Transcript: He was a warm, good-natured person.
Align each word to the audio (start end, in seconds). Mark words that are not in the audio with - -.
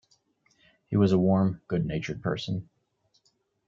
He 0.87 0.97
was 0.97 1.11
a 1.11 1.19
warm, 1.19 1.61
good-natured 1.67 2.23
person. 2.23 2.67